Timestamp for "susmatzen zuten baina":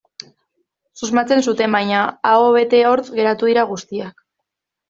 1.01-1.99